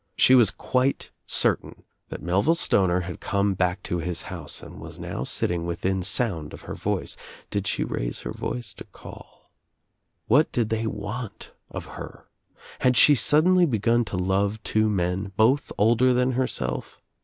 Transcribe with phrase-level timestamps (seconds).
[0.15, 5.23] She quite certain that Melville Stoner had come back to his house and was now
[5.23, 7.17] sitting within sound of her voice,
[7.51, 9.51] did she raise her voice to call.
[10.25, 12.25] What did they want her of her?
[12.79, 16.99] Had she suddenly begun to love two men, both older than herself?